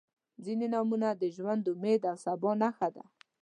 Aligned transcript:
•ځینې 0.45 0.67
نومونه 0.73 1.07
د 1.21 1.23
ژوند، 1.35 1.63
امید 1.73 2.01
او 2.11 2.15
سبا 2.25 2.51
نښه 2.61 2.89
ده. 2.95 3.03